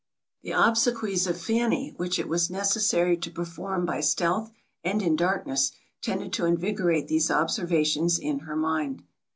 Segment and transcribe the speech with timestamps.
[0.41, 4.49] The obsequies of Fanny, which it was necessary to perform by stealth
[4.83, 9.03] and in darkness, tended to invigorate these observations in her mind.